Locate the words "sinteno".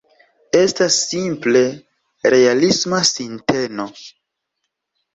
3.13-3.91